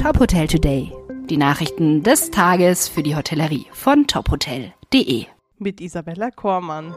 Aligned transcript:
Top 0.00 0.20
Hotel 0.20 0.46
Today. 0.46 0.92
Die 1.28 1.36
Nachrichten 1.36 2.04
des 2.04 2.30
Tages 2.30 2.88
für 2.88 3.02
die 3.02 3.16
Hotellerie 3.16 3.66
von 3.72 4.06
tophotel.de. 4.06 5.26
Mit 5.58 5.80
Isabella 5.80 6.30
Kormann. 6.30 6.94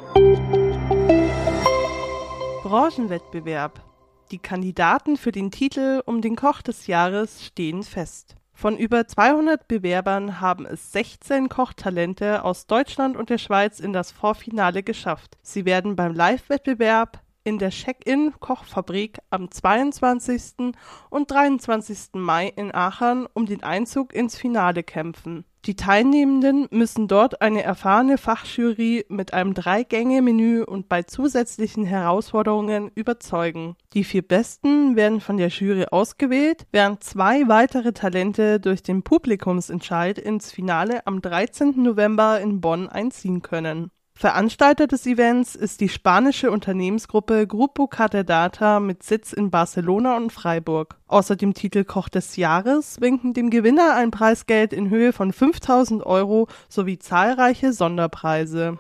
Branchenwettbewerb. 2.61 3.81
Die 4.29 4.37
Kandidaten 4.37 5.17
für 5.17 5.31
den 5.31 5.49
Titel 5.49 6.03
um 6.05 6.21
den 6.21 6.35
Koch 6.35 6.61
des 6.61 6.85
Jahres 6.85 7.43
stehen 7.43 7.81
fest. 7.81 8.35
Von 8.53 8.77
über 8.77 9.07
200 9.07 9.67
Bewerbern 9.67 10.39
haben 10.39 10.67
es 10.67 10.91
16 10.91 11.49
Kochtalente 11.49 12.43
aus 12.43 12.67
Deutschland 12.67 13.17
und 13.17 13.31
der 13.31 13.39
Schweiz 13.39 13.79
in 13.79 13.93
das 13.93 14.11
Vorfinale 14.11 14.83
geschafft. 14.83 15.39
Sie 15.41 15.65
werden 15.65 15.95
beim 15.95 16.13
Live-Wettbewerb 16.13 17.19
in 17.43 17.57
der 17.57 17.69
Check-in-Kochfabrik 17.69 19.19
am 19.29 19.49
22. 19.49 20.73
und 21.09 21.31
23. 21.31 22.13
Mai 22.13 22.47
in 22.55 22.73
Aachen 22.73 23.27
um 23.33 23.45
den 23.45 23.63
Einzug 23.63 24.13
ins 24.13 24.37
Finale 24.37 24.83
kämpfen. 24.83 25.45
Die 25.65 25.75
Teilnehmenden 25.75 26.67
müssen 26.71 27.07
dort 27.07 27.41
eine 27.43 27.61
erfahrene 27.61 28.17
Fachjury 28.17 29.05
mit 29.09 29.35
einem 29.35 29.53
Drei-Gänge-Menü 29.53 30.63
und 30.63 30.89
bei 30.89 31.03
zusätzlichen 31.03 31.83
Herausforderungen 31.85 32.89
überzeugen. 32.95 33.75
Die 33.93 34.03
vier 34.03 34.23
Besten 34.23 34.95
werden 34.95 35.21
von 35.21 35.37
der 35.37 35.49
Jury 35.49 35.85
ausgewählt, 35.85 36.65
während 36.71 37.03
zwei 37.03 37.47
weitere 37.47 37.93
Talente 37.93 38.59
durch 38.59 38.81
den 38.81 39.03
Publikumsentscheid 39.03 40.17
ins 40.17 40.51
Finale 40.51 41.05
am 41.05 41.21
13. 41.21 41.83
November 41.83 42.41
in 42.41 42.59
Bonn 42.59 42.89
einziehen 42.89 43.43
können. 43.43 43.91
Veranstalter 44.21 44.85
des 44.85 45.07
Events 45.07 45.55
ist 45.55 45.81
die 45.81 45.89
spanische 45.89 46.51
Unternehmensgruppe 46.51 47.47
Grupo 47.47 47.87
Catedata 47.87 48.79
mit 48.79 49.01
Sitz 49.01 49.33
in 49.33 49.49
Barcelona 49.49 50.15
und 50.15 50.31
Freiburg. 50.31 50.99
Außer 51.07 51.35
dem 51.35 51.55
Titel 51.55 51.85
Koch 51.85 52.07
des 52.07 52.35
Jahres 52.35 53.01
winken 53.01 53.33
dem 53.33 53.49
Gewinner 53.49 53.95
ein 53.95 54.11
Preisgeld 54.11 54.73
in 54.73 54.91
Höhe 54.91 55.11
von 55.11 55.33
5000 55.33 56.05
Euro 56.05 56.47
sowie 56.69 56.99
zahlreiche 56.99 57.73
Sonderpreise. 57.73 58.77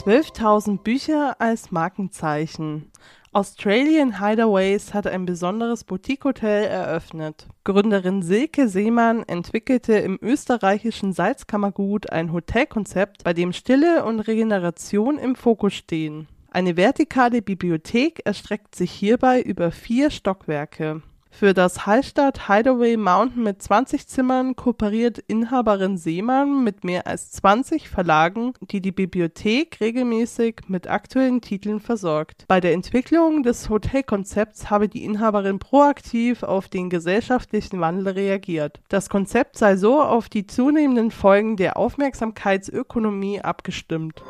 12.000 0.00 0.78
Bücher 0.78 1.38
als 1.42 1.72
Markenzeichen. 1.72 2.90
Australian 3.32 4.18
Hideaways 4.18 4.94
hat 4.94 5.06
ein 5.06 5.26
besonderes 5.26 5.84
Boutique-Hotel 5.84 6.64
eröffnet. 6.64 7.46
Gründerin 7.64 8.22
Silke 8.22 8.66
Seemann 8.66 9.22
entwickelte 9.24 9.92
im 9.92 10.18
österreichischen 10.22 11.12
Salzkammergut 11.12 12.10
ein 12.10 12.32
Hotelkonzept, 12.32 13.24
bei 13.24 13.34
dem 13.34 13.52
Stille 13.52 14.06
und 14.06 14.20
Regeneration 14.20 15.18
im 15.18 15.36
Fokus 15.36 15.74
stehen. 15.74 16.28
Eine 16.50 16.78
vertikale 16.78 17.42
Bibliothek 17.42 18.22
erstreckt 18.24 18.74
sich 18.74 18.90
hierbei 18.90 19.42
über 19.42 19.70
vier 19.70 20.10
Stockwerke. 20.10 21.02
Für 21.30 21.54
das 21.54 21.86
Hallstatt 21.86 22.48
Hideaway 22.48 22.96
Mountain 22.96 23.42
mit 23.42 23.62
20 23.62 24.06
Zimmern 24.06 24.56
kooperiert 24.56 25.18
Inhaberin 25.18 25.96
Seemann 25.96 26.64
mit 26.64 26.84
mehr 26.84 27.06
als 27.06 27.30
20 27.30 27.88
Verlagen, 27.88 28.52
die 28.60 28.82
die 28.82 28.92
Bibliothek 28.92 29.80
regelmäßig 29.80 30.62
mit 30.66 30.88
aktuellen 30.88 31.40
Titeln 31.40 31.80
versorgt. 31.80 32.44
Bei 32.46 32.60
der 32.60 32.74
Entwicklung 32.74 33.42
des 33.42 33.70
Hotelkonzepts 33.70 34.68
habe 34.68 34.88
die 34.88 35.04
Inhaberin 35.04 35.58
proaktiv 35.58 36.42
auf 36.42 36.68
den 36.68 36.90
gesellschaftlichen 36.90 37.80
Wandel 37.80 38.08
reagiert. 38.08 38.80
Das 38.88 39.08
Konzept 39.08 39.56
sei 39.56 39.76
so 39.76 40.02
auf 40.02 40.28
die 40.28 40.46
zunehmenden 40.46 41.10
Folgen 41.10 41.56
der 41.56 41.76
Aufmerksamkeitsökonomie 41.78 43.40
abgestimmt. 43.40 44.22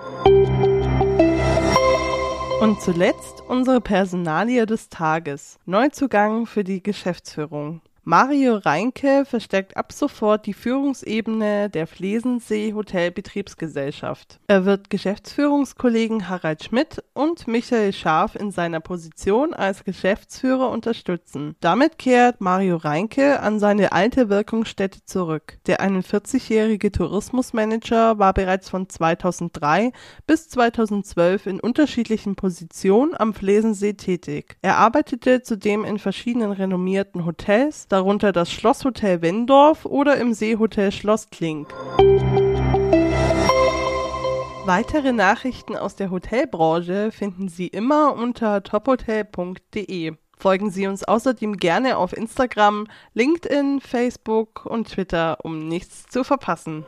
Und 2.60 2.82
zuletzt 2.82 3.42
unsere 3.48 3.80
Personalie 3.80 4.66
des 4.66 4.90
Tages. 4.90 5.58
Neuzugang 5.64 6.44
für 6.44 6.62
die 6.62 6.82
Geschäftsführung. 6.82 7.80
Mario 8.04 8.56
Reinke 8.56 9.26
verstärkt 9.26 9.76
ab 9.76 9.92
sofort 9.92 10.46
die 10.46 10.54
Führungsebene 10.54 11.68
der 11.68 11.86
Flesensee 11.86 12.72
Hotelbetriebsgesellschaft. 12.72 14.40
Er 14.46 14.64
wird 14.64 14.88
Geschäftsführungskollegen 14.88 16.30
Harald 16.30 16.64
Schmidt 16.64 17.04
und 17.12 17.46
Michael 17.46 17.92
Scharf 17.92 18.36
in 18.36 18.52
seiner 18.52 18.80
Position 18.80 19.52
als 19.52 19.84
Geschäftsführer 19.84 20.70
unterstützen. 20.70 21.56
Damit 21.60 21.98
kehrt 21.98 22.40
Mario 22.40 22.76
Reinke 22.78 23.40
an 23.40 23.58
seine 23.58 23.92
alte 23.92 24.30
Wirkungsstätte 24.30 25.04
zurück. 25.04 25.58
Der 25.66 25.82
41-jährige 25.82 26.92
Tourismusmanager 26.92 28.18
war 28.18 28.32
bereits 28.32 28.70
von 28.70 28.88
2003 28.88 29.92
bis 30.26 30.48
2012 30.48 31.46
in 31.46 31.60
unterschiedlichen 31.60 32.34
Positionen 32.34 33.14
am 33.14 33.34
Flesensee 33.34 33.92
tätig. 33.92 34.56
Er 34.62 34.78
arbeitete 34.78 35.42
zudem 35.42 35.84
in 35.84 35.98
verschiedenen 35.98 36.52
renommierten 36.52 37.26
Hotels, 37.26 37.88
darunter 37.90 38.32
das 38.32 38.50
Schlosshotel 38.50 39.20
Wendorf 39.20 39.84
oder 39.84 40.16
im 40.16 40.32
Seehotel 40.32 40.92
Schloss 40.92 41.28
Klink. 41.30 41.68
Weitere 44.64 45.12
Nachrichten 45.12 45.76
aus 45.76 45.96
der 45.96 46.10
Hotelbranche 46.10 47.10
finden 47.12 47.48
Sie 47.48 47.66
immer 47.66 48.14
unter 48.14 48.62
tophotel.de. 48.62 50.12
Folgen 50.38 50.70
Sie 50.70 50.86
uns 50.86 51.04
außerdem 51.04 51.56
gerne 51.56 51.98
auf 51.98 52.16
Instagram, 52.16 52.86
LinkedIn, 53.12 53.80
Facebook 53.80 54.64
und 54.64 54.88
Twitter, 54.88 55.38
um 55.42 55.68
nichts 55.68 56.06
zu 56.08 56.24
verpassen. 56.24 56.86